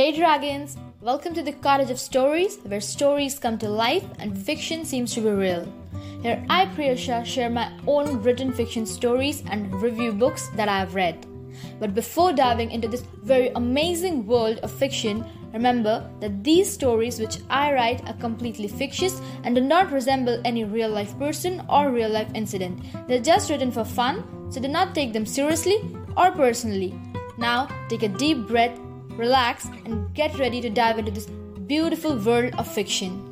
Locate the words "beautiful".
31.66-32.16